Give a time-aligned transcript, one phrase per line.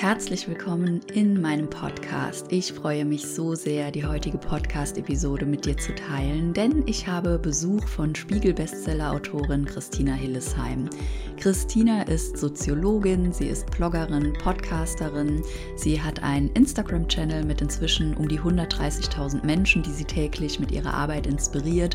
[0.00, 2.46] Herzlich willkommen in meinem Podcast.
[2.50, 7.38] Ich freue mich so sehr, die heutige Podcast-Episode mit dir zu teilen, denn ich habe
[7.38, 10.88] Besuch von Spiegel-Bestseller-Autorin Christina Hillesheim.
[11.36, 15.42] Christina ist Soziologin, sie ist Bloggerin, Podcasterin,
[15.76, 20.94] sie hat einen Instagram-Channel mit inzwischen um die 130.000 Menschen, die sie täglich mit ihrer
[20.94, 21.94] Arbeit inspiriert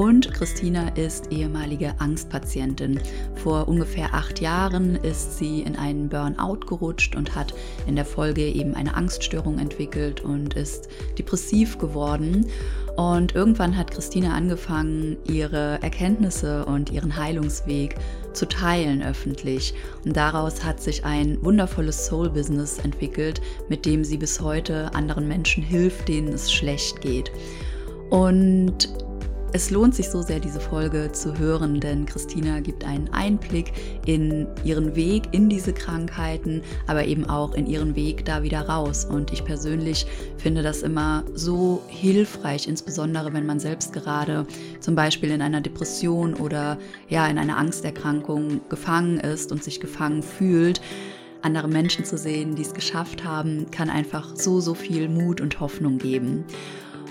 [0.00, 2.98] und Christina ist ehemalige Angstpatientin.
[3.34, 7.52] Vor ungefähr acht Jahren ist sie in einen Burnout gerutscht und hat
[7.86, 12.46] in der Folge eben eine Angststörung entwickelt und ist depressiv geworden.
[12.96, 17.96] Und irgendwann hat Christina angefangen, ihre Erkenntnisse und ihren Heilungsweg
[18.32, 19.74] zu teilen öffentlich.
[20.06, 25.62] Und daraus hat sich ein wundervolles Soul-Business entwickelt, mit dem sie bis heute anderen Menschen
[25.62, 27.30] hilft, denen es schlecht geht.
[28.08, 28.88] Und
[29.52, 33.72] es lohnt sich so sehr, diese Folge zu hören, denn Christina gibt einen Einblick
[34.06, 39.04] in ihren Weg in diese Krankheiten, aber eben auch in ihren Weg da wieder raus.
[39.04, 40.06] Und ich persönlich
[40.38, 44.46] finde das immer so hilfreich, insbesondere wenn man selbst gerade
[44.78, 50.22] zum Beispiel in einer Depression oder ja in einer Angsterkrankung gefangen ist und sich gefangen
[50.22, 50.80] fühlt
[51.42, 55.58] andere Menschen zu sehen, die es geschafft haben, kann einfach so, so viel Mut und
[55.58, 56.44] Hoffnung geben.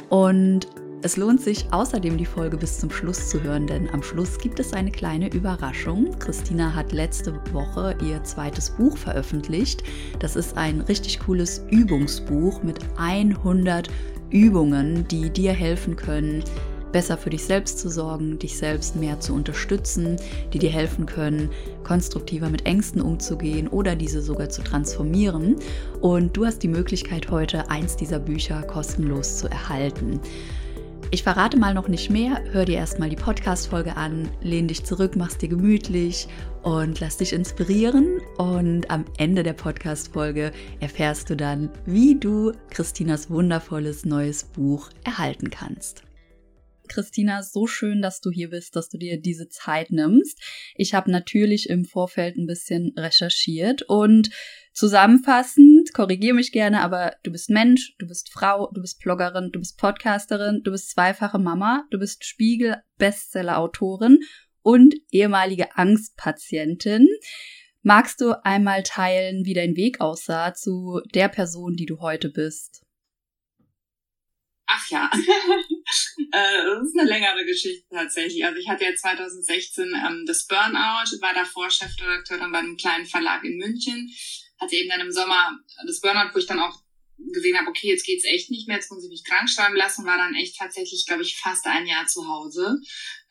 [0.09, 0.67] Und
[1.02, 4.59] es lohnt sich außerdem die Folge bis zum Schluss zu hören, denn am Schluss gibt
[4.59, 6.17] es eine kleine Überraschung.
[6.19, 9.81] Christina hat letzte Woche ihr zweites Buch veröffentlicht.
[10.20, 13.89] Das ist ein richtig cooles Übungsbuch mit 100
[14.30, 16.44] Übungen, die dir helfen können,
[16.92, 20.17] besser für dich selbst zu sorgen, dich selbst mehr zu unterstützen,
[20.52, 21.50] die dir helfen können,
[21.83, 25.55] konstruktiver mit Ängsten umzugehen oder diese sogar zu transformieren.
[26.02, 30.20] Und du hast die Möglichkeit, heute eins dieser Bücher kostenlos zu erhalten.
[31.11, 32.39] Ich verrate mal noch nicht mehr.
[32.52, 36.27] Hör dir erstmal die Podcast-Folge an, lehn dich zurück, mach's dir gemütlich
[36.61, 38.19] und lass dich inspirieren.
[38.38, 45.49] Und am Ende der Podcast-Folge erfährst du dann, wie du Christinas wundervolles neues Buch erhalten
[45.49, 46.03] kannst.
[46.89, 50.42] Christina, so schön, dass du hier bist, dass du dir diese Zeit nimmst.
[50.76, 54.30] Ich habe natürlich im Vorfeld ein bisschen recherchiert und
[54.73, 59.60] zusammenfassend, korrigiere mich gerne, aber du bist Mensch, du bist Frau, du bist Bloggerin, du
[59.60, 64.20] bist Podcasterin, du bist zweifache Mama, du bist Spiegel-Bestseller-Autorin
[64.61, 67.08] und ehemalige Angstpatientin.
[67.82, 72.83] Magst du einmal teilen, wie dein Weg aussah zu der Person, die du heute bist?
[74.71, 75.09] Ach ja,
[76.31, 78.45] äh, das ist eine längere Geschichte tatsächlich.
[78.45, 83.43] Also ich hatte ja 2016 ähm, das Burnout, war davor Chefredakteurin bei einem kleinen Verlag
[83.43, 84.13] in München,
[84.59, 85.57] hatte eben dann im Sommer
[85.87, 86.83] das Burnout, wo ich dann auch
[87.33, 90.05] gesehen habe, okay, jetzt geht's echt nicht mehr, jetzt muss ich mich krank schreiben lassen,
[90.05, 92.77] war dann echt tatsächlich, glaube ich, fast ein Jahr zu Hause.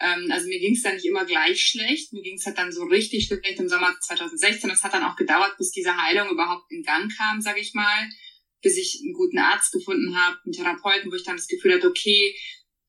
[0.00, 3.26] Ähm, also mir ging's dann nicht immer gleich schlecht, mir ging's halt dann so richtig
[3.26, 4.68] schlecht im Sommer 2016.
[4.70, 8.08] Das hat dann auch gedauert, bis diese Heilung überhaupt in Gang kam, sage ich mal
[8.62, 11.88] bis ich einen guten Arzt gefunden habe, einen Therapeuten, wo ich dann das Gefühl hatte,
[11.88, 12.34] okay,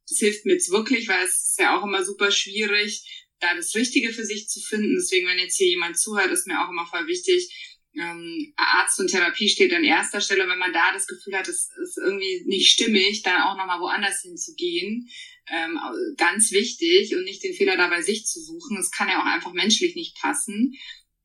[0.07, 3.75] das hilft mir jetzt wirklich, weil es ist ja auch immer super schwierig, da das
[3.75, 4.95] Richtige für sich zu finden.
[4.95, 7.53] Deswegen, wenn jetzt hier jemand zuhört, ist mir auch immer voll wichtig,
[7.95, 10.47] ähm, Arzt und Therapie steht an erster Stelle.
[10.47, 14.21] Wenn man da das Gefühl hat, es ist irgendwie nicht stimmig, dann auch nochmal woanders
[14.21, 15.09] hinzugehen.
[15.51, 15.79] Ähm,
[16.17, 18.77] ganz wichtig und nicht den Fehler dabei sich zu suchen.
[18.77, 20.73] Es kann ja auch einfach menschlich nicht passen.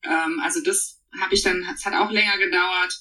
[0.03, 2.99] Ähm, also das habe ich dann, es hat auch länger gedauert.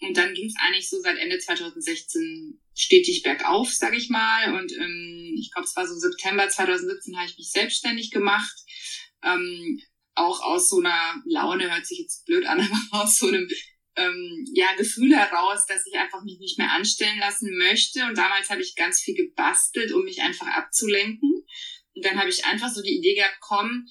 [0.00, 4.54] Und dann ging es eigentlich so seit Ende 2016 stetig bergauf, sage ich mal.
[4.58, 8.56] Und ähm, ich glaube, es war so September 2017 habe ich mich selbstständig gemacht.
[9.22, 9.80] Ähm,
[10.14, 12.60] auch aus so einer Laune, hört sich jetzt blöd an,
[12.92, 13.48] aber aus so einem
[13.96, 18.04] ähm, ja, Gefühl heraus, dass ich einfach mich nicht mehr anstellen lassen möchte.
[18.06, 21.44] Und damals habe ich ganz viel gebastelt, um mich einfach abzulenken.
[21.94, 23.86] Und dann habe ich einfach so die Idee gehabt, komm,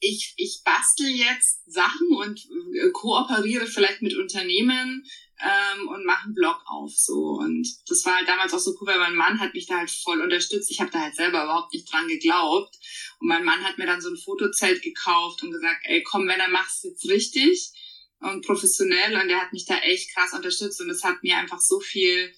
[0.00, 2.40] ich, ich bastel jetzt Sachen und
[2.74, 5.06] äh, kooperiere vielleicht mit Unternehmen
[5.40, 7.38] ähm, und mache einen Blog auf so.
[7.38, 9.90] Und das war halt damals auch so cool, weil mein Mann hat mich da halt
[9.90, 10.70] voll unterstützt.
[10.70, 12.76] Ich habe da halt selber überhaupt nicht dran geglaubt.
[13.20, 16.40] Und mein Mann hat mir dann so ein Fotozelt gekauft und gesagt, ey komm, wenn
[16.40, 17.72] er machst jetzt richtig
[18.20, 19.20] und professionell.
[19.20, 20.80] Und der hat mich da echt krass unterstützt.
[20.80, 22.34] Und es hat mir einfach so viel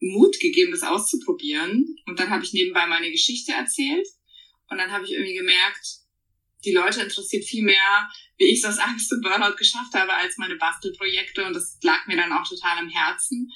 [0.00, 1.96] Mut gegeben, das auszuprobieren.
[2.06, 4.06] Und dann habe ich nebenbei meine Geschichte erzählt.
[4.68, 6.03] Und dann habe ich irgendwie gemerkt,
[6.64, 10.36] die Leute interessiert viel mehr, wie ich es aus Angst und Burnout geschafft habe, als
[10.38, 11.44] meine Bastelprojekte.
[11.44, 13.52] Und das lag mir dann auch total am Herzen.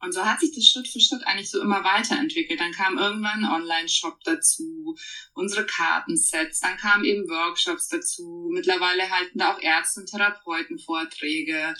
[0.00, 2.60] Und so hat sich das Schritt für Schritt eigentlich so immer weiterentwickelt.
[2.60, 4.94] Dann kam irgendwann ein Online-Shop dazu,
[5.34, 8.50] unsere Kartensets, dann kamen eben Workshops dazu.
[8.52, 11.74] Mittlerweile halten da auch Ärzte und Therapeuten Vorträge.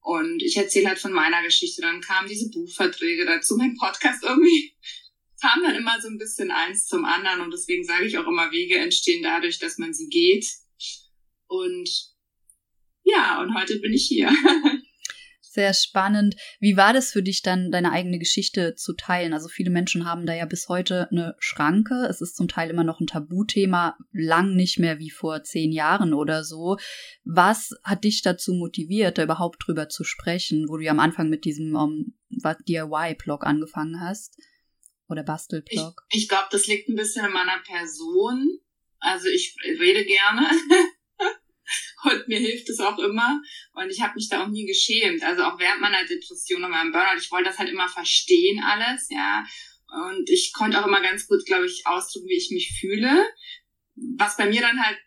[0.00, 1.82] Und ich erzähle halt von meiner Geschichte.
[1.82, 4.74] Dann kamen diese Buchverträge dazu, mein Podcast irgendwie
[5.40, 8.50] kam dann immer so ein bisschen eins zum anderen und deswegen sage ich auch immer,
[8.50, 10.46] Wege entstehen dadurch, dass man sie geht.
[11.46, 11.88] Und
[13.04, 14.30] ja, und heute bin ich hier.
[15.50, 16.36] Sehr spannend.
[16.60, 19.32] Wie war das für dich dann, deine eigene Geschichte zu teilen?
[19.32, 22.06] Also viele Menschen haben da ja bis heute eine Schranke.
[22.08, 26.12] Es ist zum Teil immer noch ein Tabuthema, lang nicht mehr wie vor zehn Jahren
[26.12, 26.76] oder so.
[27.24, 31.30] Was hat dich dazu motiviert, da überhaupt drüber zu sprechen, wo du ja am Anfang
[31.30, 34.36] mit diesem um, ähm, DIY-Blog angefangen hast?
[35.08, 36.02] Oder Bastelblog?
[36.10, 38.60] Ich, ich glaube, das liegt ein bisschen in meiner Person.
[39.00, 40.48] Also ich rede gerne.
[42.04, 43.40] Und mir hilft es auch immer.
[43.72, 45.22] Und ich habe mich da auch nie geschämt.
[45.22, 49.08] Also auch während meiner Depression und meinem Burnout, ich wollte das halt immer verstehen alles,
[49.10, 49.44] ja.
[50.06, 53.26] Und ich konnte auch immer ganz gut, glaube ich, ausdrücken, wie ich mich fühle.
[54.16, 54.98] Was bei mir dann halt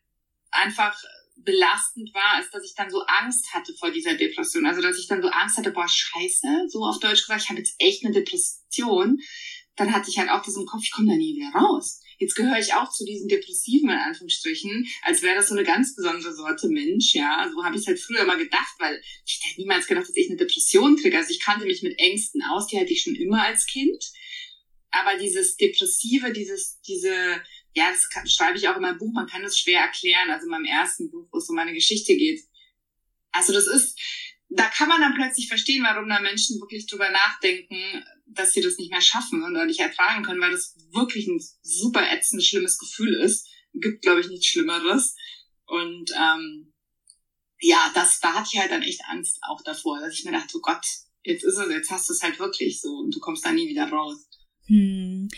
[0.52, 0.98] einfach
[1.38, 4.66] belastend war, ist, dass ich dann so Angst hatte vor dieser Depression.
[4.66, 7.60] Also, dass ich dann so Angst hatte, boah, scheiße, so auf Deutsch gesagt, ich habe
[7.60, 9.20] jetzt echt eine Depression.
[9.76, 12.02] Dann hatte ich halt auch das im Kopf, ich komme da nie wieder raus.
[12.18, 15.96] Jetzt gehöre ich auch zu diesen Depressiven in Anführungsstrichen, als wäre das so eine ganz
[15.96, 17.50] besondere Sorte Mensch, ja.
[17.52, 20.30] So habe ich es halt früher immer gedacht, weil ich hätte niemals gedacht, dass ich
[20.30, 21.18] eine Depression kriege.
[21.18, 24.04] Also ich kannte mich mit Ängsten aus, die hatte ich schon immer als Kind.
[24.92, 27.42] Aber dieses Depressive, dieses, diese,
[27.74, 30.46] ja, das kann, schreibe ich auch in meinem Buch, man kann das schwer erklären, also
[30.46, 32.42] in meinem ersten Buch, wo es um meine Geschichte geht.
[33.32, 33.98] Also das ist,
[34.50, 38.78] da kann man dann plötzlich verstehen, warum da Menschen wirklich drüber nachdenken, dass sie das
[38.78, 43.14] nicht mehr schaffen oder nicht ertragen können, weil das wirklich ein super ätzend schlimmes Gefühl
[43.14, 43.48] ist.
[43.74, 45.16] Gibt, glaube ich, nichts Schlimmeres.
[45.66, 46.74] Und ähm,
[47.60, 50.58] ja, das, da hatte ich halt dann echt Angst auch davor, dass ich mir dachte,
[50.58, 50.86] oh Gott,
[51.24, 53.70] jetzt ist es, jetzt hast du es halt wirklich so und du kommst da nie
[53.70, 54.28] wieder raus.
[54.66, 55.30] Hm.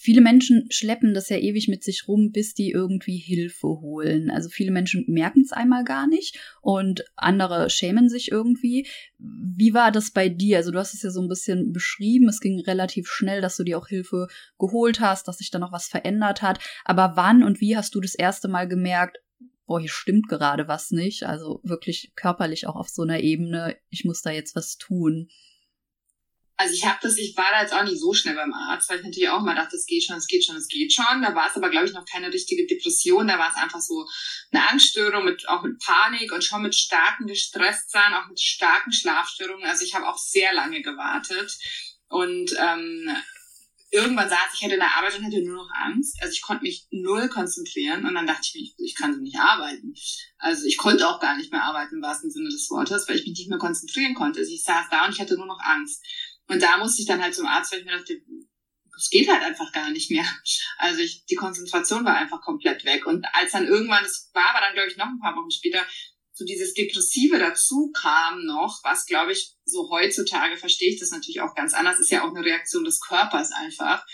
[0.00, 4.30] Viele Menschen schleppen das ja ewig mit sich rum, bis die irgendwie Hilfe holen.
[4.30, 8.86] Also viele Menschen merken es einmal gar nicht und andere schämen sich irgendwie.
[9.18, 10.58] Wie war das bei dir?
[10.58, 12.28] Also du hast es ja so ein bisschen beschrieben.
[12.28, 15.72] Es ging relativ schnell, dass du dir auch Hilfe geholt hast, dass sich da noch
[15.72, 16.60] was verändert hat.
[16.84, 19.18] Aber wann und wie hast du das erste Mal gemerkt,
[19.66, 21.24] boah, hier stimmt gerade was nicht?
[21.24, 25.28] Also wirklich körperlich auch auf so einer Ebene, ich muss da jetzt was tun
[26.60, 28.98] also ich habe das, ich war da jetzt auch nicht so schnell beim Arzt, weil
[28.98, 31.22] ich natürlich auch mal dachte, es geht schon, es geht schon, es geht schon.
[31.22, 33.28] Da war es aber, glaube ich, noch keine richtige Depression.
[33.28, 34.04] Da war es einfach so
[34.50, 39.68] eine Angststörung mit auch mit Panik und schon mit starken Gestresstsein, auch mit starken Schlafstörungen.
[39.68, 41.56] Also ich habe auch sehr lange gewartet
[42.08, 43.08] und ähm,
[43.90, 46.16] irgendwann saß ich hätte in der Arbeit und hatte nur noch Angst.
[46.20, 49.38] Also ich konnte mich null konzentrieren und dann dachte ich mir, ich kann so nicht
[49.38, 49.94] arbeiten.
[50.38, 53.26] Also ich konnte auch gar nicht mehr arbeiten im wahrsten Sinne des Wortes, weil ich
[53.26, 54.40] mich nicht mehr konzentrieren konnte.
[54.40, 56.04] Also ich saß da und ich hatte nur noch Angst.
[56.48, 58.20] Und da musste ich dann halt zum Arzt, weil ich mir dachte,
[58.96, 60.26] es geht halt einfach gar nicht mehr.
[60.78, 63.06] Also ich, die Konzentration war einfach komplett weg.
[63.06, 65.86] Und als dann irgendwann, es war aber dann, glaube ich, noch ein paar Wochen später,
[66.32, 71.40] so dieses Depressive dazu kam noch, was, glaube ich, so heutzutage verstehe ich das natürlich
[71.40, 74.04] auch ganz anders, ist ja auch eine Reaktion des Körpers einfach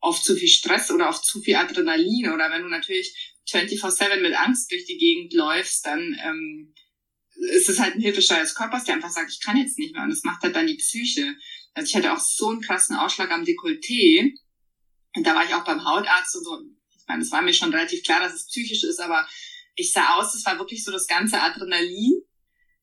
[0.00, 2.30] auf zu viel Stress oder auf zu viel Adrenalin.
[2.32, 6.74] Oder wenn du natürlich 24-7 mit Angst durch die Gegend läufst, dann ähm,
[7.52, 10.04] ist es halt ein Hilfeschrei des Körpers, der einfach sagt, ich kann jetzt nicht mehr.
[10.04, 11.36] Und das macht halt dann die Psyche.
[11.76, 14.32] Also ich hatte auch so einen krassen Ausschlag am Dekolleté.
[15.14, 16.58] Und da war ich auch beim Hautarzt und so.
[16.98, 19.28] Ich meine, es war mir schon relativ klar, dass es psychisch ist, aber
[19.74, 22.22] ich sah aus, es war wirklich so das ganze Adrenalin.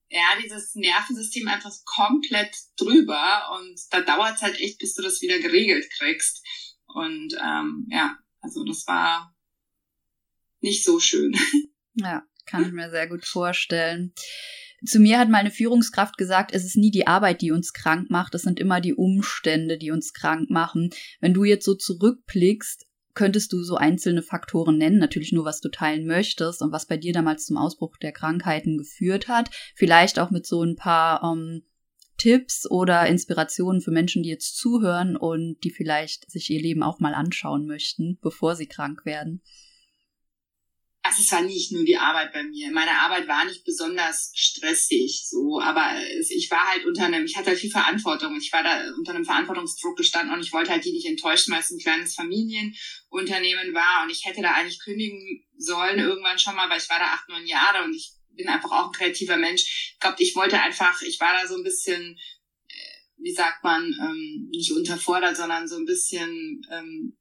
[0.10, 3.58] Ja, dieses Nervensystem einfach komplett drüber.
[3.58, 6.46] Und da dauert es halt echt, bis du das wieder geregelt kriegst.
[6.86, 9.36] Und ähm, ja, also das war
[10.62, 11.36] nicht so schön.
[11.96, 14.16] Ja, kann ich mir sehr gut vorstellen.
[14.86, 18.36] Zu mir hat meine Führungskraft gesagt, es ist nie die Arbeit, die uns krank macht,
[18.36, 20.90] es sind immer die Umstände, die uns krank machen.
[21.22, 25.70] Wenn du jetzt so zurückblickst, könntest du so einzelne Faktoren nennen, natürlich nur, was du
[25.70, 29.52] teilen möchtest und was bei dir damals zum Ausbruch der Krankheiten geführt hat.
[29.76, 31.64] Vielleicht auch mit so ein paar ähm,
[32.18, 37.00] Tipps oder Inspirationen für Menschen, die jetzt zuhören und die vielleicht sich ihr Leben auch
[37.00, 39.42] mal anschauen möchten, bevor sie krank werden
[41.20, 42.72] es war nicht nur die Arbeit bei mir.
[42.72, 47.52] Meine Arbeit war nicht besonders stressig, so, aber ich war halt unter einem, ich hatte
[47.52, 48.38] halt viel Verantwortung.
[48.38, 51.62] Ich war da unter einem Verantwortungsdruck gestanden und ich wollte halt die nicht enttäuschen, weil
[51.62, 56.70] es ein kleines Familienunternehmen war und ich hätte da eigentlich kündigen sollen irgendwann schon mal,
[56.70, 59.94] weil ich war da acht, neun Jahre und ich bin einfach auch ein kreativer Mensch.
[59.94, 62.18] Ich glaube, ich wollte einfach, ich war da so ein bisschen,
[62.68, 67.18] äh, wie sagt man, ähm, nicht unterfordert, sondern so ein bisschen ähm,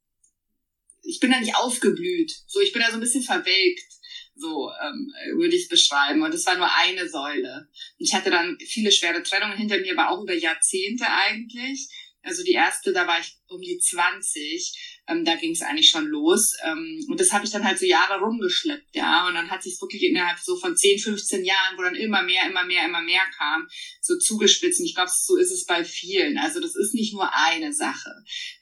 [1.02, 2.32] ich bin da nicht aufgeblüht.
[2.46, 3.92] So, ich bin da so ein bisschen verwelkt.
[4.34, 6.22] So ähm, würde ich es beschreiben.
[6.22, 7.68] Und es war nur eine Säule.
[7.98, 11.88] Und ich hatte dann viele schwere Trennungen hinter mir, aber auch über Jahrzehnte eigentlich.
[12.22, 16.06] Also die erste, da war ich um die 20 ähm, da ging es eigentlich schon
[16.06, 16.54] los.
[16.64, 19.26] Ähm, und das habe ich dann halt so Jahre rumgeschleppt, ja.
[19.26, 22.46] Und dann hat sich wirklich innerhalb so von 10, 15 Jahren, wo dann immer mehr,
[22.48, 23.66] immer mehr, immer mehr kam,
[24.00, 24.80] so zugespitzt.
[24.80, 26.38] Und ich glaube, so ist es bei vielen.
[26.38, 28.10] Also das ist nicht nur eine Sache.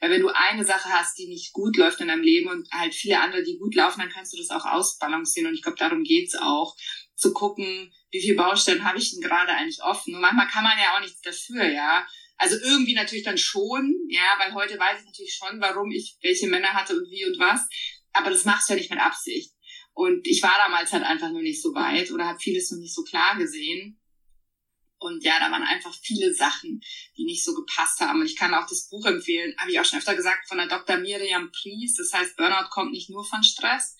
[0.01, 2.95] Weil wenn du eine Sache hast, die nicht gut läuft in deinem Leben und halt
[2.95, 5.47] viele andere, die gut laufen, dann kannst du das auch ausbalancieren.
[5.47, 6.75] Und ich glaube, darum geht's auch
[7.15, 10.15] zu gucken, wie viele Baustellen habe ich denn gerade eigentlich offen.
[10.15, 12.05] Und manchmal kann man ja auch nichts dafür, ja.
[12.37, 16.47] Also irgendwie natürlich dann schon, ja, weil heute weiß ich natürlich schon, warum ich welche
[16.47, 17.69] Männer hatte und wie und was.
[18.11, 19.53] Aber das machst du ja nicht mit Absicht.
[19.93, 22.95] Und ich war damals halt einfach nur nicht so weit oder habe vieles noch nicht
[22.95, 24.00] so klar gesehen.
[25.01, 26.79] Und ja, da waren einfach viele Sachen,
[27.17, 28.21] die nicht so gepasst haben.
[28.21, 30.67] Und ich kann auch das Buch empfehlen, habe ich auch schon öfter gesagt, von der
[30.67, 30.97] Dr.
[30.97, 31.95] Miriam Pries.
[31.95, 33.97] Das heißt, Burnout kommt nicht nur von Stress.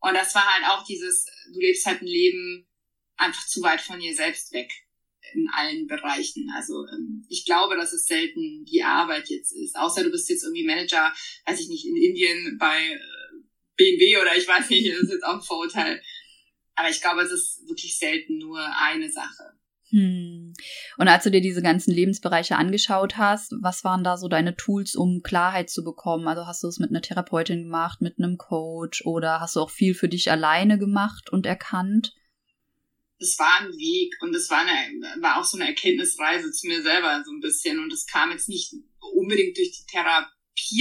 [0.00, 2.66] Und das war halt auch dieses, du lebst halt ein Leben
[3.16, 4.68] einfach zu weit von dir selbst weg
[5.32, 6.50] in allen Bereichen.
[6.56, 9.76] Also ähm, ich glaube, dass es selten die Arbeit jetzt ist.
[9.76, 11.14] Außer du bist jetzt irgendwie Manager,
[11.46, 12.98] weiß ich nicht, in Indien bei äh,
[13.76, 16.02] BMW oder ich weiß nicht, das ist jetzt auch ein Vorurteil.
[16.74, 19.56] Aber ich glaube, es ist wirklich selten nur eine Sache.
[19.92, 20.54] Hm.
[20.96, 24.94] Und als du dir diese ganzen Lebensbereiche angeschaut hast, was waren da so deine Tools,
[24.94, 26.26] um Klarheit zu bekommen?
[26.28, 29.70] Also hast du es mit einer Therapeutin gemacht, mit einem Coach oder hast du auch
[29.70, 32.14] viel für dich alleine gemacht und erkannt?
[33.18, 34.64] Das war ein Weg und das war,
[35.20, 38.48] war auch so eine Erkenntnisreise zu mir selber so ein bisschen und das kam jetzt
[38.48, 38.74] nicht
[39.14, 40.32] unbedingt durch die Therapie.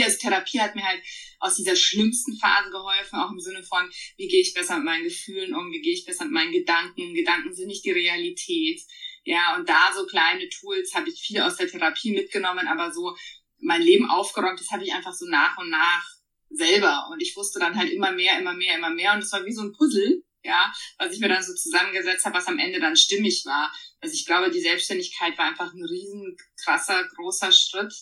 [0.03, 1.01] Also Therapie hat mir halt
[1.39, 5.03] aus dieser schlimmsten Phase geholfen, auch im Sinne von, wie gehe ich besser mit meinen
[5.03, 7.13] Gefühlen um, wie gehe ich besser mit meinen Gedanken.
[7.13, 8.81] Gedanken sind nicht die Realität
[9.23, 13.15] ja, und da so kleine Tools habe ich viel aus der Therapie mitgenommen, aber so
[13.59, 16.03] mein Leben aufgeräumt, das habe ich einfach so nach und nach
[16.49, 17.07] selber.
[17.11, 19.13] Und ich wusste dann halt immer mehr, immer mehr, immer mehr.
[19.13, 22.37] Und es war wie so ein Puzzle, ja, was ich mir dann so zusammengesetzt habe,
[22.37, 23.71] was am Ende dann stimmig war.
[23.99, 27.93] Also ich glaube, die Selbstständigkeit war einfach ein riesen krasser, großer Schritt,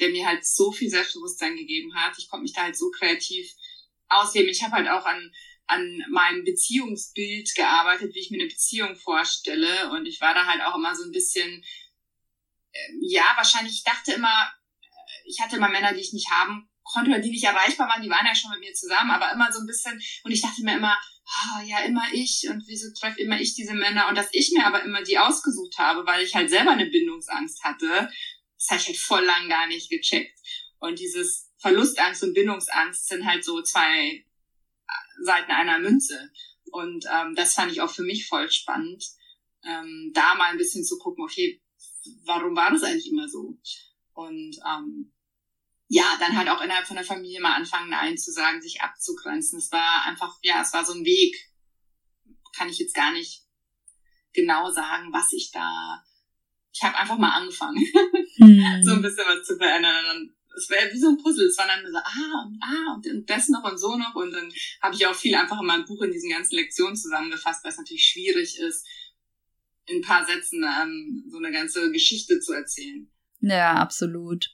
[0.00, 2.18] der mir halt so viel Selbstbewusstsein gegeben hat.
[2.18, 3.52] Ich konnte mich da halt so kreativ
[4.08, 4.50] ausleben.
[4.50, 5.32] Ich habe halt auch an
[5.66, 9.90] an meinem Beziehungsbild gearbeitet, wie ich mir eine Beziehung vorstelle.
[9.92, 11.64] Und ich war da halt auch immer so ein bisschen,
[12.72, 16.68] äh, ja, wahrscheinlich, ich dachte immer, äh, ich hatte immer Männer, die ich nicht haben
[16.84, 19.50] konnte oder die nicht erreichbar waren, die waren ja schon mit mir zusammen, aber immer
[19.50, 20.96] so ein bisschen, und ich dachte mir immer,
[21.26, 24.66] oh, ja, immer ich und wieso treffe immer ich diese Männer und dass ich mir
[24.66, 28.10] aber immer die ausgesucht habe, weil ich halt selber eine Bindungsangst hatte,
[28.64, 30.38] das habe ich halt voll lang gar nicht gecheckt.
[30.78, 34.24] Und dieses Verlustangst und Bindungsangst sind halt so zwei
[35.22, 36.30] Seiten einer Münze.
[36.70, 39.04] Und ähm, das fand ich auch für mich voll spannend,
[39.64, 41.62] ähm, da mal ein bisschen zu gucken, okay,
[42.24, 43.58] warum war das eigentlich immer so?
[44.12, 45.12] Und ähm,
[45.88, 49.58] ja, dann halt auch innerhalb von der Familie mal anfangen, Nein zu sagen, sich abzugrenzen.
[49.58, 51.36] Es war einfach, ja, es war so ein Weg.
[52.56, 53.44] Kann ich jetzt gar nicht
[54.32, 56.02] genau sagen, was ich da.
[56.74, 57.78] Ich habe einfach mal angefangen,
[58.36, 58.82] hm.
[58.82, 60.16] so ein bisschen was zu verändern.
[60.16, 61.46] Und es wäre wie so ein Puzzle.
[61.46, 64.14] Es war dann so, ah und ah und das noch und so noch.
[64.16, 64.52] Und dann
[64.82, 67.78] habe ich auch viel einfach in meinem Buch in diesen ganzen Lektionen zusammengefasst, weil es
[67.78, 68.86] natürlich schwierig ist,
[69.86, 73.08] in ein paar Sätzen ähm, so eine ganze Geschichte zu erzählen.
[73.40, 74.50] Ja, absolut.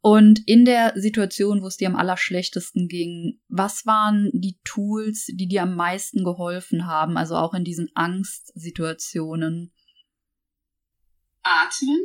[0.00, 5.48] Und in der Situation, wo es dir am allerschlechtesten ging, was waren die Tools, die
[5.48, 9.72] dir am meisten geholfen haben, also auch in diesen Angstsituationen?
[11.44, 12.04] Atmen,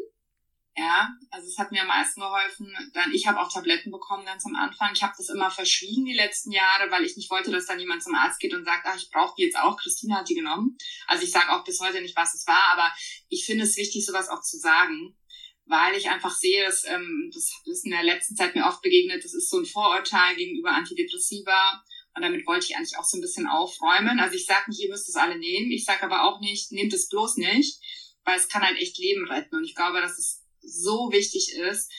[0.79, 2.73] ja, also es hat mir am meisten geholfen.
[2.93, 4.91] Dann, ich habe auch Tabletten bekommen ganz am Anfang.
[4.93, 8.01] Ich habe das immer verschwiegen die letzten Jahre, weil ich nicht wollte, dass dann jemand
[8.01, 9.75] zum Arzt geht und sagt, ach, ich brauche die jetzt auch.
[9.75, 10.77] Christina hat die genommen.
[11.07, 12.93] Also ich sage auch bis heute nicht, was es war, aber
[13.27, 15.17] ich finde es wichtig, sowas auch zu sagen,
[15.65, 19.23] weil ich einfach sehe, dass ähm, das ist in der letzten Zeit mir oft begegnet,
[19.25, 21.83] das ist so ein Vorurteil gegenüber Antidepressiva.
[22.15, 24.19] Und damit wollte ich eigentlich auch so ein bisschen aufräumen.
[24.19, 25.71] Also ich sage nicht, ihr müsst es alle nehmen.
[25.71, 27.79] Ich sage aber auch nicht, nehmt es bloß nicht,
[28.25, 29.55] weil es kann halt echt Leben retten.
[29.55, 31.91] Und ich glaube, dass es so wichtig ist,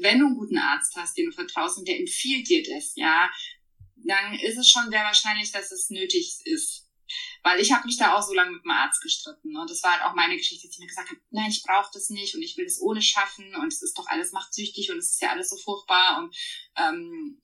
[0.00, 3.30] wenn du einen guten Arzt hast, den du vertraust und der empfiehlt dir das, ja,
[3.96, 6.88] dann ist es schon sehr wahrscheinlich, dass es nötig ist.
[7.42, 9.56] Weil ich habe mich da auch so lange mit dem Arzt gestritten.
[9.56, 11.90] Und das war halt auch meine Geschichte, dass ich mir gesagt habe, nein, ich brauche
[11.92, 14.98] das nicht und ich will das ohne schaffen und es ist doch alles machtsüchtig und
[14.98, 16.34] es ist ja alles so furchtbar und
[16.76, 17.40] ähm,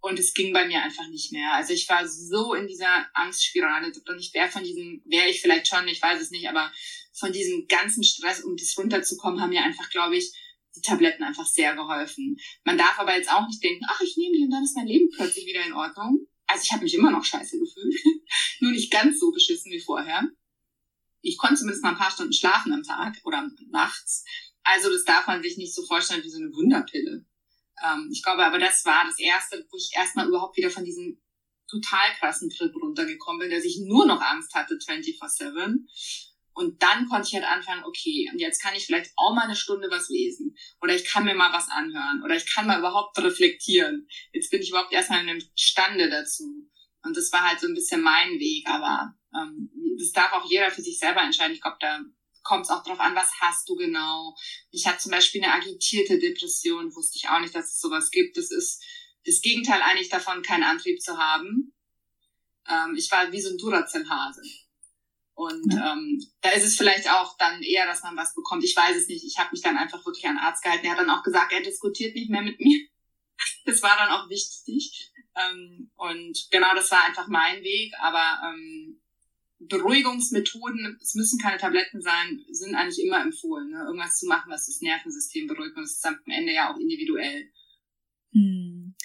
[0.00, 1.54] und es ging bei mir einfach nicht mehr.
[1.54, 5.66] Also ich war so in dieser Angstspirale und ich wäre von diesem, wäre ich vielleicht
[5.66, 6.72] schon, ich weiß es nicht, aber
[7.18, 10.32] von diesem ganzen Stress, um das runterzukommen, haben mir einfach, glaube ich,
[10.76, 12.36] die Tabletten einfach sehr geholfen.
[12.64, 14.86] Man darf aber jetzt auch nicht denken, ach, ich nehme die und dann ist mein
[14.86, 16.26] Leben plötzlich wieder in Ordnung.
[16.46, 17.94] Also ich habe mich immer noch scheiße gefühlt,
[18.60, 20.28] nur nicht ganz so beschissen wie vorher.
[21.20, 24.24] Ich konnte zumindest mal ein paar Stunden schlafen am Tag oder nachts.
[24.62, 27.26] Also das darf man sich nicht so vorstellen wie so eine Wunderpille.
[27.84, 31.20] Ähm, ich glaube aber, das war das Erste, wo ich erstmal überhaupt wieder von diesem
[31.68, 35.84] total krassen Trip runtergekommen bin, dass ich nur noch Angst hatte 24-7.
[36.58, 39.54] Und dann konnte ich halt anfangen, okay, und jetzt kann ich vielleicht auch mal eine
[39.54, 40.56] Stunde was lesen.
[40.82, 42.20] Oder ich kann mir mal was anhören.
[42.24, 44.08] Oder ich kann mal überhaupt reflektieren.
[44.32, 46.68] Jetzt bin ich überhaupt erstmal in einem Stande dazu.
[47.04, 48.68] Und das war halt so ein bisschen mein Weg.
[48.68, 51.54] Aber ähm, das darf auch jeder für sich selber entscheiden.
[51.54, 52.00] Ich glaube, da
[52.42, 54.34] kommt es auch drauf an, was hast du genau.
[54.72, 58.36] Ich hatte zum Beispiel eine agitierte Depression, wusste ich auch nicht, dass es sowas gibt.
[58.36, 58.82] Das ist
[59.24, 61.72] das Gegenteil eigentlich davon, keinen Antrieb zu haben.
[62.68, 64.42] Ähm, ich war wie so ein Duracell-Hase.
[65.38, 65.92] Und ja.
[65.92, 68.64] ähm, da ist es vielleicht auch dann eher, dass man was bekommt.
[68.64, 69.24] Ich weiß es nicht.
[69.24, 70.84] Ich habe mich dann einfach wirklich an Arzt gehalten.
[70.84, 72.80] Er hat dann auch gesagt, er diskutiert nicht mehr mit mir.
[73.64, 75.12] Das war dann auch wichtig.
[75.36, 77.92] Ähm, und genau, das war einfach mein Weg.
[78.00, 79.00] Aber ähm,
[79.60, 83.70] Beruhigungsmethoden, es müssen keine Tabletten sein, sind eigentlich immer empfohlen.
[83.70, 83.84] Ne?
[83.86, 85.76] Irgendwas zu machen, was das Nervensystem beruhigt.
[85.76, 87.52] Und es ist am Ende ja auch individuell.
[88.32, 88.96] Hm.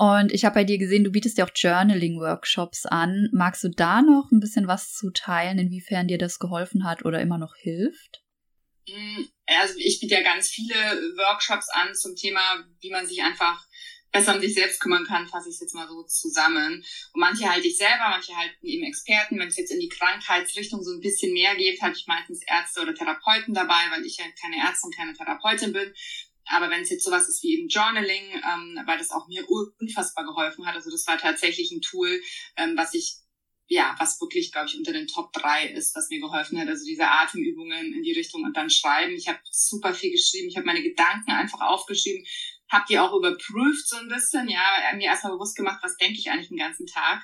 [0.00, 3.28] Und ich habe bei dir gesehen, du bietest ja auch Journaling-Workshops an.
[3.34, 7.20] Magst du da noch ein bisschen was zu teilen, inwiefern dir das geholfen hat oder
[7.20, 8.22] immer noch hilft?
[8.88, 12.40] Hm, also ich biete ja ganz viele Workshops an zum Thema,
[12.80, 13.62] wie man sich einfach
[14.10, 16.82] besser um sich selbst kümmern kann, fasse ich es jetzt mal so zusammen.
[17.12, 19.38] Und manche halte ich selber, manche halten eben Experten.
[19.38, 22.80] Wenn es jetzt in die Krankheitsrichtung so ein bisschen mehr geht, hatte ich meistens Ärzte
[22.80, 25.92] oder Therapeuten dabei, weil ich ja keine Ärztin, keine Therapeutin bin.
[26.50, 30.24] Aber wenn es jetzt sowas ist wie eben Journaling, ähm, weil das auch mir unfassbar
[30.24, 32.20] geholfen hat, also das war tatsächlich ein Tool,
[32.56, 33.16] ähm, was ich
[33.72, 36.66] ja, was wirklich, glaube ich, unter den Top drei ist, was mir geholfen hat.
[36.66, 39.14] Also diese Atemübungen in die Richtung und dann schreiben.
[39.14, 40.48] Ich habe super viel geschrieben.
[40.48, 42.26] Ich habe meine Gedanken einfach aufgeschrieben,
[42.68, 44.60] habe die auch überprüft so ein bisschen, ja,
[44.96, 47.22] mir erstmal bewusst gemacht, was denke ich eigentlich den ganzen Tag.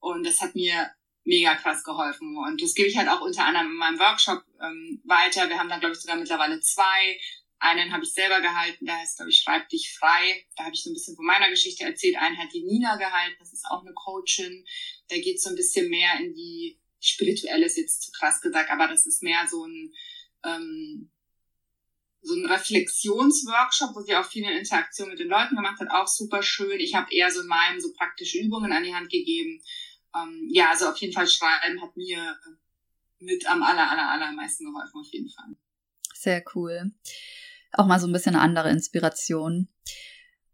[0.00, 0.90] Und das hat mir
[1.22, 2.36] mega krass geholfen.
[2.36, 5.48] Und das gebe ich halt auch unter anderem in meinem Workshop ähm, weiter.
[5.48, 7.20] Wir haben dann, glaube ich, sogar mittlerweile zwei.
[7.58, 10.44] Einen habe ich selber gehalten, der heißt, glaube ich, Schreib dich frei.
[10.56, 12.16] Da habe ich so ein bisschen von meiner Geschichte erzählt.
[12.16, 14.64] Einen hat die Nina gehalten, das ist auch eine Coachin.
[15.10, 18.88] Der geht so ein bisschen mehr in die spirituelle, ist jetzt zu krass gesagt, aber
[18.88, 19.92] das ist mehr so ein,
[20.44, 21.10] ähm,
[22.22, 26.42] so ein Reflexionsworkshop, wo sie auch viel Interaktion mit den Leuten gemacht hat, auch super
[26.42, 26.80] schön.
[26.80, 29.62] Ich habe eher so in meinem so praktische Übungen an die Hand gegeben.
[30.14, 32.38] Ähm, ja, also auf jeden Fall Schreiben hat mir
[33.18, 35.56] mit am aller, aller, allermeisten geholfen, auf jeden Fall.
[36.14, 36.92] Sehr cool
[37.78, 39.68] auch mal so ein bisschen andere Inspiration.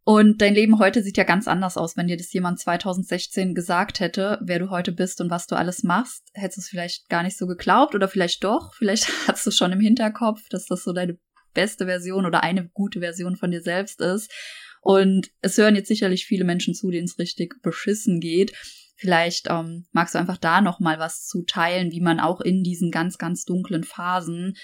[0.03, 1.97] Und dein Leben heute sieht ja ganz anders aus.
[1.97, 5.83] Wenn dir das jemand 2016 gesagt hätte, wer du heute bist und was du alles
[5.83, 8.75] machst, hättest du es vielleicht gar nicht so geglaubt oder vielleicht doch.
[8.75, 11.19] Vielleicht hast du schon im Hinterkopf, dass das so deine
[11.53, 14.33] beste Version oder eine gute Version von dir selbst ist.
[14.83, 18.53] Und es hören jetzt sicherlich viele Menschen zu, denen es richtig beschissen geht.
[18.97, 22.63] Vielleicht ähm, magst du einfach da noch mal was zu teilen, wie man auch in
[22.63, 24.55] diesen ganz, ganz dunklen Phasen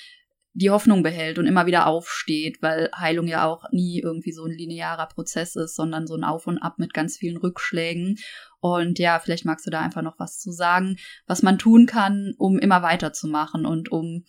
[0.57, 4.53] die Hoffnung behält und immer wieder aufsteht, weil Heilung ja auch nie irgendwie so ein
[4.57, 8.16] linearer Prozess ist, sondern so ein Auf und Ab mit ganz vielen Rückschlägen.
[8.61, 12.33] Und ja, vielleicht magst du da einfach noch was zu sagen, was man tun kann,
[12.38, 14.25] um immer weiterzumachen und um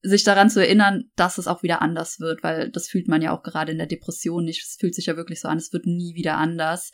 [0.00, 3.36] sich daran zu erinnern, dass es auch wieder anders wird, weil das fühlt man ja
[3.36, 4.62] auch gerade in der Depression nicht.
[4.62, 6.92] Es fühlt sich ja wirklich so an, es wird nie wieder anders.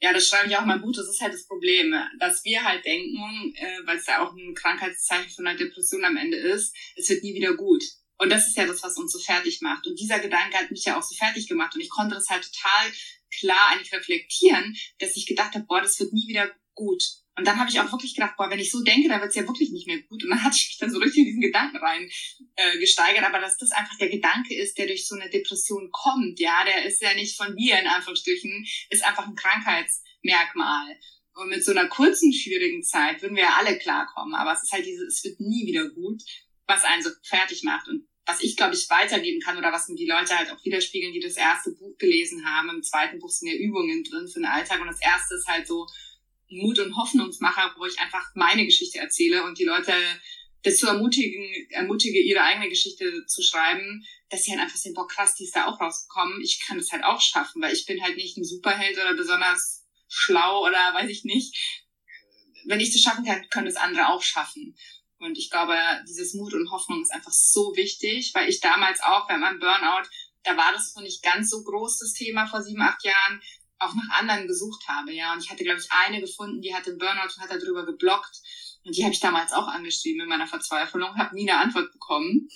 [0.00, 0.12] Ja.
[0.12, 0.92] Das schreibe ich auch in meinem Buch.
[0.94, 4.54] Das ist halt das Problem, dass wir halt denken, äh, weil es ja auch ein
[4.54, 7.82] Krankheitszeichen von einer Depression am Ende ist, es wird nie wieder gut.
[8.18, 9.86] Und das ist ja das, was uns so fertig macht.
[9.86, 11.74] Und dieser Gedanke hat mich ja auch so fertig gemacht.
[11.74, 12.92] Und ich konnte das halt total
[13.38, 17.02] klar eigentlich reflektieren, dass ich gedacht habe, boah, das wird nie wieder gut.
[17.38, 19.36] Und dann habe ich auch wirklich gedacht, boah, wenn ich so denke, dann wird es
[19.36, 20.24] ja wirklich nicht mehr gut.
[20.24, 22.08] Und dann hatte ich mich dann so richtig in diesen Gedanken rein
[22.56, 23.24] äh, gesteigert.
[23.24, 26.86] Aber dass das einfach der Gedanke ist, der durch so eine Depression kommt, ja, der
[26.86, 30.98] ist ja nicht von dir in Anführungsstrichen, ist einfach ein Krankheitsmerkmal.
[31.34, 34.34] Und mit so einer kurzen, schwierigen Zeit würden wir ja alle klarkommen.
[34.34, 36.22] Aber es ist halt diese, es wird nie wieder gut,
[36.66, 37.86] was einen so fertig macht.
[37.88, 41.12] Und was ich, glaube ich, weitergeben kann oder was mir die Leute halt auch widerspiegeln,
[41.12, 42.70] die das erste Buch gelesen haben.
[42.70, 44.80] Im zweiten Buch sind ja Übungen drin für den Alltag.
[44.80, 45.86] Und das erste ist halt so,
[46.48, 49.92] Mut- und Hoffnungsmacher, wo ich einfach meine Geschichte erzähle und die Leute
[50.62, 55.34] dazu ermutigen, ermutige, ihre eigene Geschichte zu schreiben, dass sie halt einfach sehen, boah, krass,
[55.34, 56.40] die ist da auch rausgekommen.
[56.40, 59.84] Ich kann das halt auch schaffen, weil ich bin halt nicht ein Superheld oder besonders
[60.08, 61.54] schlau oder weiß ich nicht.
[62.64, 64.76] Wenn ich das schaffen kann, können das andere auch schaffen.
[65.18, 65.76] Und ich glaube,
[66.08, 70.08] dieses Mut und Hoffnung ist einfach so wichtig, weil ich damals auch bei meinem Burnout,
[70.42, 73.40] da war das noch nicht ganz so groß, das Thema vor sieben, acht Jahren
[73.78, 75.32] auch nach anderen gesucht habe, ja.
[75.32, 78.40] Und ich hatte, glaube ich, eine gefunden, die hatte Burnout und hat darüber geblockt.
[78.84, 82.48] Und die habe ich damals auch angeschrieben in meiner Verzweiflung, habe nie eine Antwort bekommen.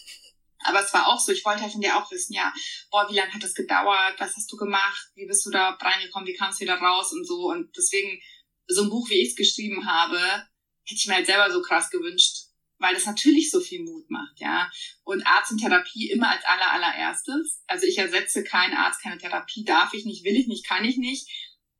[0.62, 2.53] Aber es war auch so, ich wollte halt von dir auch wissen, ja,
[2.90, 4.14] boah, wie lange hat das gedauert?
[4.18, 5.11] Was hast du gemacht?
[5.14, 6.29] Wie bist du da reingekommen?
[6.29, 7.51] Wie kamst du wieder raus und so?
[7.51, 8.20] Und deswegen,
[8.66, 11.90] so ein Buch, wie ich es geschrieben habe, hätte ich mir halt selber so krass
[11.90, 12.50] gewünscht,
[12.81, 14.71] weil das natürlich so viel Mut macht, ja.
[15.05, 17.62] Und Arzt und Therapie immer als aller, allererstes.
[17.66, 20.97] Also ich ersetze keinen Arzt, keine Therapie, darf ich nicht, will ich nicht, kann ich
[20.97, 21.31] nicht.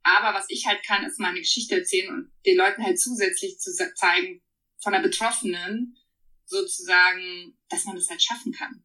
[0.03, 3.75] Aber was ich halt kann, ist meine Geschichte erzählen und den Leuten halt zusätzlich zu
[3.95, 4.43] zeigen,
[4.83, 5.97] von der Betroffenen
[6.45, 8.85] sozusagen, dass man das halt schaffen kann.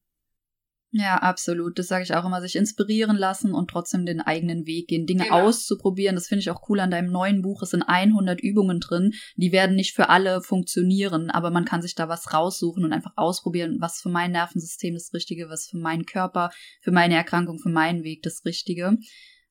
[0.97, 1.77] Ja, absolut.
[1.77, 5.25] Das sage ich auch immer, sich inspirieren lassen und trotzdem den eigenen Weg gehen, Dinge
[5.25, 5.41] genau.
[5.41, 6.15] auszuprobieren.
[6.15, 7.62] Das finde ich auch cool an deinem neuen Buch.
[7.62, 9.13] Es sind 100 Übungen drin.
[9.36, 13.12] Die werden nicht für alle funktionieren, aber man kann sich da was raussuchen und einfach
[13.17, 17.67] ausprobieren, was für mein Nervensystem das Richtige, was für meinen Körper, für meine Erkrankung, für
[17.67, 18.97] meinen Weg das Richtige.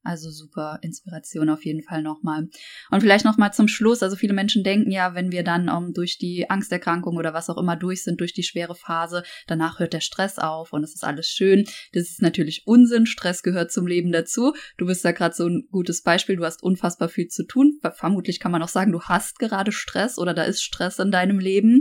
[0.04, 2.48] Also super Inspiration auf jeden Fall nochmal.
[2.90, 4.02] Und vielleicht nochmal zum Schluss.
[4.02, 7.48] Also viele Menschen denken ja, wenn wir dann um, ähm, durch die Angsterkrankung oder was
[7.48, 10.94] auch immer durch sind, durch die schwere Phase, danach hört der Stress auf und es
[10.94, 11.64] ist alles schön.
[11.94, 13.06] Das ist natürlich Unsinn.
[13.06, 14.52] Stress gehört zum Leben dazu.
[14.76, 16.36] Du bist da gerade so ein gutes Beispiel.
[16.36, 17.80] Du hast unfassbar viel zu tun.
[17.94, 21.38] Vermutlich kann man auch sagen, du hast gerade Stress oder da ist Stress in deinem
[21.38, 21.80] Leben.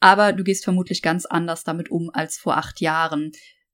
[0.00, 3.32] Aber du gehst vermutlich ganz anders damit um als vor acht Jahren.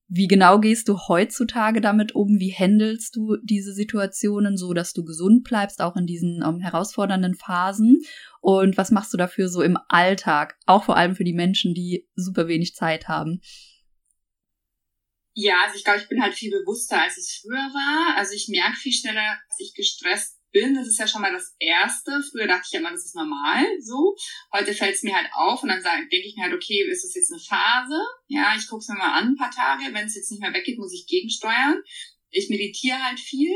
[0.09, 2.39] Wie genau gehst du heutzutage damit um?
[2.39, 7.35] Wie handelst du diese Situationen so, dass du gesund bleibst, auch in diesen ähm, herausfordernden
[7.35, 8.03] Phasen?
[8.41, 12.07] Und was machst du dafür so im Alltag, auch vor allem für die Menschen, die
[12.15, 13.41] super wenig Zeit haben?
[15.33, 18.17] Ja, also ich glaube, ich bin halt viel bewusster, als ich früher war.
[18.17, 20.75] Also ich merke viel schneller, dass ich gestresst bin.
[20.75, 22.23] Das ist ja schon mal das Erste.
[22.31, 24.17] Früher dachte ich ja immer, das ist normal so.
[24.53, 27.15] Heute fällt es mir halt auf und dann denke ich mir halt, okay, ist das
[27.15, 28.01] jetzt eine Phase?
[28.29, 29.93] Ja, ich gucke es mir mal an ein paar Tage.
[29.93, 31.83] Wenn es jetzt nicht mehr weggeht, muss ich gegensteuern.
[32.31, 33.53] Ich meditiere halt viel,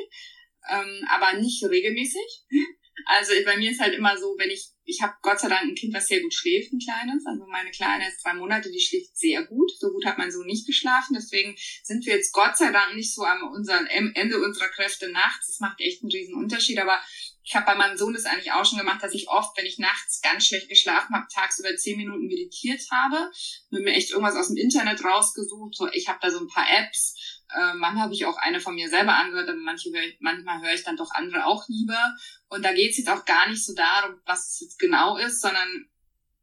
[0.69, 2.45] ähm, aber nicht regelmäßig.
[3.07, 5.75] Also bei mir ist halt immer so, wenn ich, ich habe Gott sei Dank ein
[5.75, 7.27] Kind, was sehr gut schläft, ein kleines.
[7.27, 9.71] Also meine Kleine ist zwei Monate, die schläft sehr gut.
[9.79, 11.15] So gut hat mein Sohn nicht geschlafen.
[11.15, 15.49] Deswegen sind wir jetzt Gott sei Dank nicht so am unseren, Ende unserer Kräfte nachts.
[15.49, 16.79] Das macht echt einen riesen Unterschied.
[16.79, 16.99] Aber
[17.45, 19.79] ich habe bei meinem Sohn das eigentlich auch schon gemacht, dass ich oft, wenn ich
[19.79, 23.31] nachts ganz schlecht geschlafen habe, tagsüber zehn Minuten meditiert habe,
[23.71, 25.75] mir mir echt irgendwas aus dem Internet rausgesucht.
[25.75, 27.38] So, ich habe da so ein paar Apps.
[27.55, 30.61] Äh, manchmal habe ich auch eine von mir selber angehört, aber manche hör ich, manchmal
[30.61, 32.15] höre ich dann doch andere auch lieber.
[32.49, 35.41] Und da geht es jetzt auch gar nicht so darum, was es jetzt genau ist,
[35.41, 35.89] sondern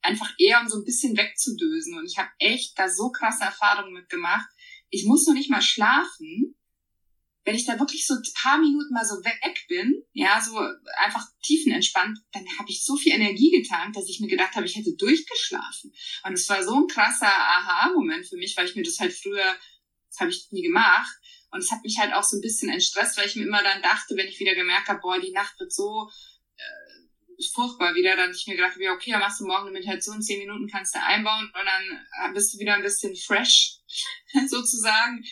[0.01, 1.97] einfach eher um so ein bisschen wegzudösen.
[1.97, 4.47] Und ich habe echt da so krasse Erfahrungen mitgemacht.
[4.89, 6.55] Ich muss noch nicht mal schlafen,
[7.45, 10.57] wenn ich da wirklich so ein paar Minuten mal so weg bin, ja, so
[10.97, 14.75] einfach tiefenentspannt, dann habe ich so viel Energie getankt, dass ich mir gedacht habe, ich
[14.75, 15.93] hätte durchgeschlafen.
[16.23, 19.55] Und es war so ein krasser Aha-Moment für mich, weil ich mir das halt früher,
[20.15, 21.13] das habe ich nie gemacht.
[21.51, 23.81] Und es hat mich halt auch so ein bisschen entstresst, weil ich mir immer dann
[23.81, 26.09] dachte, wenn ich wieder gemerkt habe, boah, die Nacht wird so
[26.57, 30.21] äh, furchtbar wieder, dann ich mir gedacht, ja, okay, dann machst du morgen eine Meditation,
[30.21, 33.77] zehn Minuten kannst du einbauen und dann bist du wieder ein bisschen fresh,
[34.47, 35.23] sozusagen.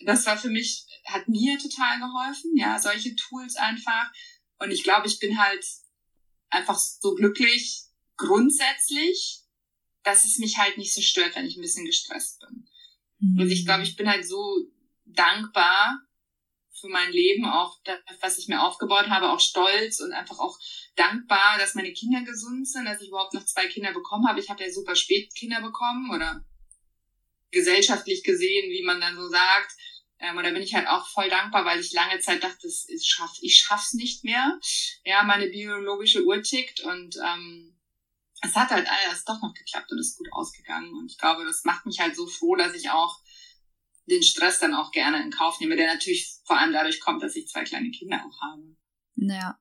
[0.00, 4.10] Das war für mich hat mir total geholfen, ja, solche Tools einfach.
[4.58, 5.64] Und ich glaube, ich bin halt
[6.50, 9.40] einfach so glücklich grundsätzlich,
[10.04, 12.61] dass es mich halt nicht so stört, wenn ich ein bisschen gestresst bin.
[13.22, 13.40] Mhm.
[13.40, 14.58] Und ich glaube, ich bin halt so
[15.06, 16.00] dankbar
[16.80, 20.58] für mein Leben, auch das, was ich mir aufgebaut habe, auch stolz und einfach auch
[20.96, 24.40] dankbar, dass meine Kinder gesund sind, dass ich überhaupt noch zwei Kinder bekommen habe.
[24.40, 26.44] Ich habe ja super spät Kinder bekommen oder
[27.52, 29.72] gesellschaftlich gesehen, wie man dann so sagt,
[30.18, 33.06] ähm, und da bin ich halt auch voll dankbar, weil ich lange Zeit dachte, es
[33.06, 34.58] schaff, ich schaff's nicht mehr.
[35.04, 37.71] Ja, meine biologische Uhr tickt und ähm,
[38.42, 40.92] es hat halt alles doch noch geklappt und ist gut ausgegangen.
[40.94, 43.18] Und ich glaube, das macht mich halt so froh, dass ich auch
[44.06, 47.36] den Stress dann auch gerne in Kauf nehme, der natürlich vor allem dadurch kommt, dass
[47.36, 48.76] ich zwei kleine Kinder auch habe.
[49.14, 49.58] Ja,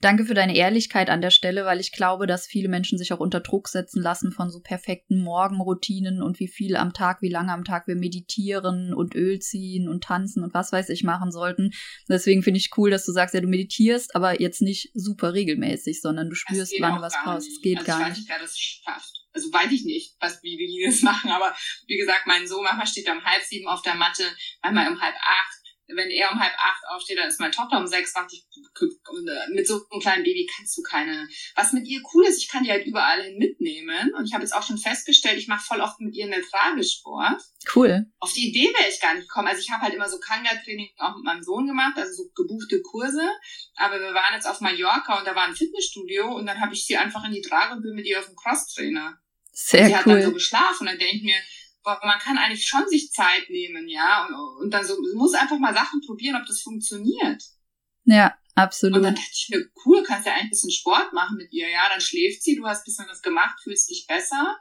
[0.00, 3.20] Danke für deine Ehrlichkeit an der Stelle, weil ich glaube, dass viele Menschen sich auch
[3.20, 7.52] unter Druck setzen lassen von so perfekten Morgenroutinen und wie viel am Tag, wie lange
[7.52, 11.72] am Tag wir meditieren und Öl ziehen und tanzen und was weiß ich machen sollten.
[12.08, 16.00] Deswegen finde ich cool, dass du sagst, ja, du meditierst, aber jetzt nicht super regelmäßig,
[16.00, 17.48] sondern du spürst, wann du was brauchst.
[17.48, 18.28] Es geht also gar ich weiß nicht.
[18.28, 19.12] Wer das schafft.
[19.32, 21.54] Also weiß ich nicht, was, wie, wie die das machen, aber
[21.86, 24.24] wie gesagt, mein Sohn manchmal steht um halb sieben auf der Matte,
[24.62, 27.86] manchmal um halb acht wenn er um halb acht aufsteht, dann ist meine Tochter um
[27.86, 28.26] sechs wach.
[29.50, 31.28] Mit so einem kleinen Baby kannst du keine.
[31.54, 34.12] Was mit ihr cool ist, ich kann die halt überall hin mitnehmen.
[34.14, 37.40] Und ich habe jetzt auch schon festgestellt, ich mache voll oft mit ihr einen Tragesport.
[37.74, 38.06] Cool.
[38.18, 39.48] Auf die Idee wäre ich gar nicht gekommen.
[39.48, 42.82] Also ich habe halt immer so Kanga-Training auch mit meinem Sohn gemacht, also so gebuchte
[42.82, 43.28] Kurse.
[43.76, 46.84] Aber wir waren jetzt auf Mallorca und da war ein Fitnessstudio und dann habe ich
[46.84, 49.18] sie einfach in die Trage und bin mit ihr auf dem Crosstrainer.
[49.52, 49.98] Sehr sie cool.
[49.98, 51.36] hat dann so geschlafen und dann denke ich mir,
[51.86, 55.74] man kann eigentlich schon sich Zeit nehmen, ja, und, und dann so, muss einfach mal
[55.74, 57.42] Sachen probieren, ob das funktioniert.
[58.04, 58.96] Ja, absolut.
[58.96, 61.68] Und dann dachte ich mir, cool, kannst ja eigentlich ein bisschen Sport machen mit ihr,
[61.68, 64.58] ja, dann schläft sie, du hast ein bisschen was gemacht, fühlst dich besser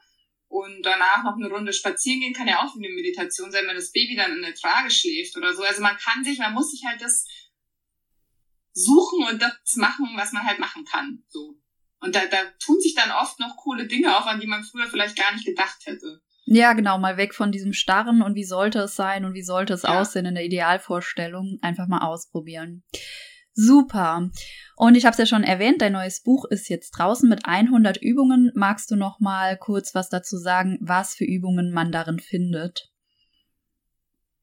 [0.47, 3.75] und danach noch eine Runde spazieren gehen, kann ja auch wie eine Meditation sein, wenn
[3.75, 5.63] das Baby dann in der Trage schläft oder so.
[5.63, 7.25] Also man kann sich, man muss sich halt das
[8.73, 11.59] suchen und das machen, was man halt machen kann, so.
[11.99, 14.87] Und da, da tun sich dann oft noch coole Dinge auf, an die man früher
[14.87, 16.21] vielleicht gar nicht gedacht hätte.
[16.45, 19.73] Ja, genau, mal weg von diesem Starren und wie sollte es sein und wie sollte
[19.73, 19.99] es ja.
[19.99, 21.57] aussehen in der Idealvorstellung.
[21.61, 22.83] Einfach mal ausprobieren.
[23.53, 24.29] Super.
[24.75, 27.97] Und ich habe es ja schon erwähnt, dein neues Buch ist jetzt draußen mit 100
[27.97, 28.51] Übungen.
[28.53, 32.91] Magst du noch mal kurz was dazu sagen, was für Übungen man darin findet?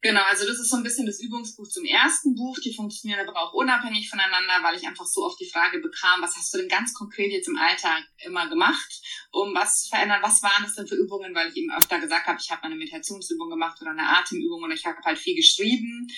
[0.04, 2.58] Genau, also das ist so ein bisschen das Übungsbuch zum ersten Buch.
[2.58, 6.34] Die funktionieren aber auch unabhängig voneinander, weil ich einfach so oft die Frage bekam, was
[6.34, 10.18] hast du denn ganz konkret jetzt im Alltag immer gemacht, um was zu verändern?
[10.20, 11.36] Was waren das denn für Übungen?
[11.36, 14.74] Weil ich eben öfter gesagt habe, ich habe eine Meditationsübung gemacht oder eine Atemübung oder
[14.74, 16.08] ich habe halt viel geschrieben.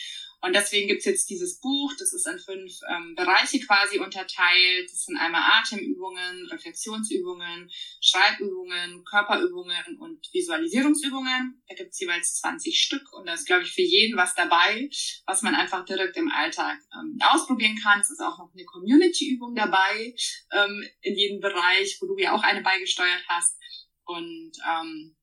[0.44, 4.90] Und deswegen gibt's jetzt dieses Buch, das ist in fünf ähm, Bereiche quasi unterteilt.
[4.90, 7.70] Das sind einmal Atemübungen, Reflexionsübungen,
[8.02, 11.62] Schreibübungen, Körperübungen und Visualisierungsübungen.
[11.66, 14.90] Da gibt's jeweils 20 Stück und da ist, glaube ich, für jeden was dabei,
[15.24, 18.00] was man einfach direkt im Alltag ähm, ausprobieren kann.
[18.00, 20.14] Es ist auch noch eine Community-Übung dabei
[20.52, 23.56] ähm, in jedem Bereich, wo du ja auch eine beigesteuert hast.
[24.04, 25.16] Und ähm,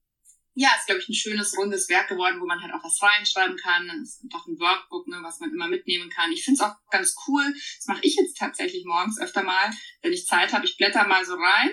[0.61, 3.57] ja, ist, glaube ich, ein schönes, rundes Werk geworden, wo man halt auch was reinschreiben
[3.57, 3.89] kann.
[4.01, 6.31] Es ist einfach ein Workbook, ne, was man immer mitnehmen kann.
[6.31, 7.43] Ich finde es auch ganz cool.
[7.77, 9.71] Das mache ich jetzt tatsächlich morgens öfter mal,
[10.03, 10.65] wenn ich Zeit habe.
[10.65, 11.71] Ich blätter mal so rein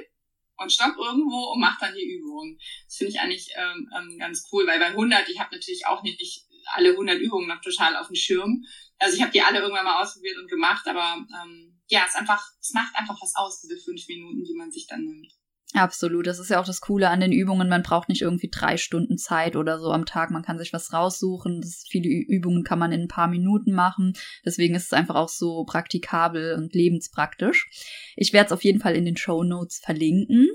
[0.56, 2.56] und stopp irgendwo und mache dann die Übung.
[2.86, 6.02] Das finde ich eigentlich ähm, ähm, ganz cool, weil bei 100, ich habe natürlich auch
[6.02, 8.64] nicht, nicht alle 100 Übungen noch total auf dem Schirm.
[8.98, 12.42] Also ich habe die alle irgendwann mal ausprobiert und gemacht, aber ähm, ja, es einfach,
[12.58, 15.37] es macht einfach was aus, diese fünf Minuten, die man sich dann nimmt.
[15.74, 16.26] Absolut.
[16.26, 17.68] Das ist ja auch das Coole an den Übungen.
[17.68, 20.30] Man braucht nicht irgendwie drei Stunden Zeit oder so am Tag.
[20.30, 21.60] Man kann sich was raussuchen.
[21.60, 24.14] Das, viele Übungen kann man in ein paar Minuten machen.
[24.46, 27.68] Deswegen ist es einfach auch so praktikabel und lebenspraktisch.
[28.16, 30.48] Ich werde es auf jeden Fall in den Show Notes verlinken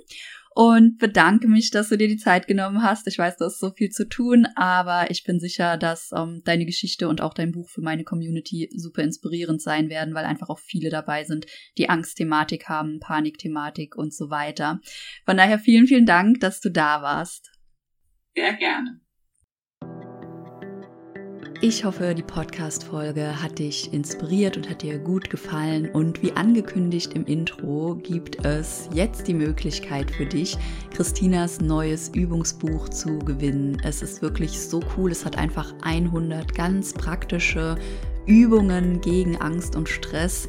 [0.56, 3.08] und bedanke mich, dass du dir die Zeit genommen hast.
[3.08, 6.66] Ich weiß, du hast so viel zu tun, aber ich bin sicher, dass ähm, deine
[6.66, 10.60] Geschichte und auch dein Buch für meine Community super inspirierend sein werden, weil einfach auch
[10.60, 11.46] viele dabei sind,
[11.78, 14.80] die Angstthematik haben, Panikthematik und so weiter.
[15.26, 17.52] Von daher vielen, vielen Dank, dass du da warst.
[18.36, 19.00] Sehr gerne.
[21.66, 25.90] Ich hoffe, die Podcast-Folge hat dich inspiriert und hat dir gut gefallen.
[25.94, 30.58] Und wie angekündigt im Intro gibt es jetzt die Möglichkeit für dich,
[30.94, 33.82] Christinas neues Übungsbuch zu gewinnen.
[33.82, 35.10] Es ist wirklich so cool.
[35.10, 37.78] Es hat einfach 100 ganz praktische
[38.26, 40.48] Übungen gegen Angst und Stress.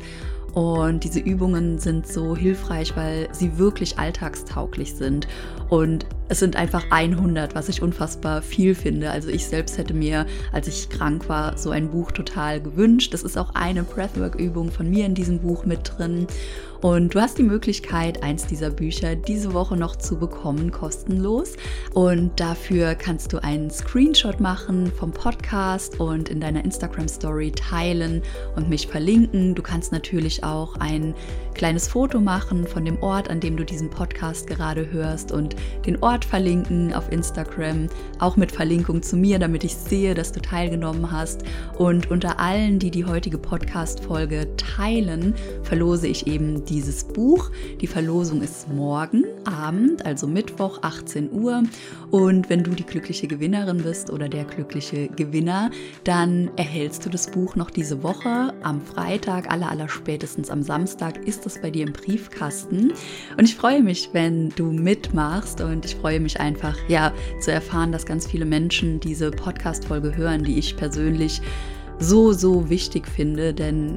[0.55, 5.29] Und diese Übungen sind so hilfreich, weil sie wirklich alltagstauglich sind.
[5.69, 9.11] Und es sind einfach 100, was ich unfassbar viel finde.
[9.11, 13.13] Also ich selbst hätte mir, als ich krank war, so ein Buch total gewünscht.
[13.13, 16.27] Das ist auch eine Breathwork-Übung von mir in diesem Buch mit drin.
[16.85, 21.55] Und du hast die Möglichkeit, eins dieser Bücher diese Woche noch zu bekommen, kostenlos.
[21.95, 28.21] Und dafür kannst du einen Screenshot machen vom Podcast und in deiner Instagram-Story teilen
[28.55, 29.55] und mich verlinken.
[29.55, 31.15] Du kannst natürlich auch ein
[31.55, 35.57] kleines Foto machen von dem Ort, an dem du diesen Podcast gerade hörst und
[35.87, 40.43] den Ort verlinken auf Instagram, auch mit Verlinkung zu mir, damit ich sehe, dass du
[40.43, 41.45] teilgenommen hast.
[41.79, 47.51] Und unter allen, die die heutige Podcast-Folge teilen, verlose ich eben dieses Buch.
[47.81, 51.63] Die Verlosung ist morgen Abend, also Mittwoch, 18 Uhr.
[52.11, 55.71] Und wenn du die glückliche Gewinnerin bist oder der glückliche Gewinner,
[56.05, 58.53] dann erhältst du das Buch noch diese Woche.
[58.63, 62.93] Am Freitag, aller, aller spätestens am Samstag ist es bei dir im Briefkasten.
[63.37, 67.91] Und ich freue mich, wenn du mitmachst und ich freue mich einfach, ja, zu erfahren,
[67.91, 71.41] dass ganz viele Menschen diese Podcast-Folge hören, die ich persönlich
[71.99, 73.97] so, so wichtig finde, denn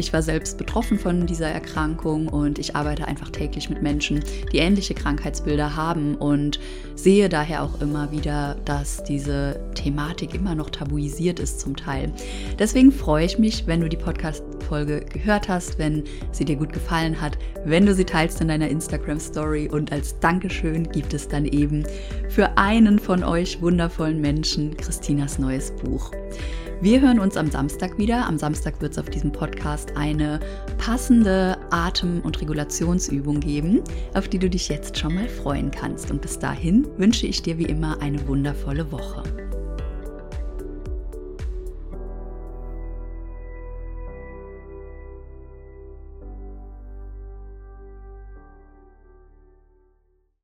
[0.00, 4.58] ich war selbst betroffen von dieser Erkrankung und ich arbeite einfach täglich mit Menschen, die
[4.58, 6.58] ähnliche Krankheitsbilder haben und
[6.94, 12.12] sehe daher auch immer wieder, dass diese Thematik immer noch tabuisiert ist zum Teil.
[12.58, 17.20] Deswegen freue ich mich, wenn du die Podcast-Folge gehört hast, wenn sie dir gut gefallen
[17.20, 21.84] hat, wenn du sie teilst in deiner Instagram-Story und als Dankeschön gibt es dann eben
[22.30, 26.10] für einen von euch wundervollen Menschen Christinas neues Buch.
[26.82, 28.26] Wir hören uns am Samstag wieder.
[28.26, 30.40] Am Samstag wird es auf diesem Podcast eine
[30.78, 33.82] passende Atem- und Regulationsübung geben,
[34.14, 36.10] auf die du dich jetzt schon mal freuen kannst.
[36.10, 39.22] Und bis dahin wünsche ich dir wie immer eine wundervolle Woche.